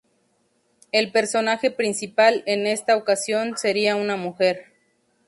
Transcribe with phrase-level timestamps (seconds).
[0.91, 4.65] El personaje principal en esta ocasión sería una mujer.